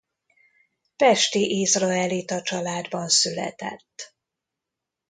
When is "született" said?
3.09-4.15